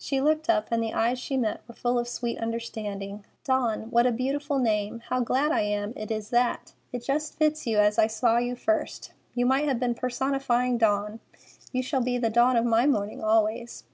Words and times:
She 0.00 0.20
looked 0.20 0.50
up, 0.50 0.66
and 0.72 0.82
the 0.82 0.92
eyes 0.94 1.16
she 1.20 1.36
met 1.36 1.60
were 1.68 1.74
full 1.76 1.96
of 1.96 2.08
sweet 2.08 2.38
understanding. 2.38 3.24
"Dawn! 3.44 3.82
What 3.92 4.04
a 4.04 4.10
beautiful 4.10 4.58
name! 4.58 4.98
How 5.10 5.20
glad 5.20 5.52
I 5.52 5.60
am 5.60 5.92
it 5.94 6.10
is 6.10 6.30
that! 6.30 6.72
It 6.92 7.04
just 7.04 7.36
fits 7.36 7.68
you 7.68 7.78
as 7.78 7.96
I 7.96 8.08
saw 8.08 8.38
you 8.38 8.56
first. 8.56 9.12
You 9.32 9.46
might 9.46 9.68
have 9.68 9.78
been 9.78 9.94
personifying 9.94 10.76
Dawn. 10.76 11.20
You 11.70 11.84
shall 11.84 12.00
be 12.02 12.18
the 12.18 12.30
Dawn 12.30 12.56
of 12.56 12.64
my 12.64 12.84
morning 12.84 13.22
always." 13.22 13.84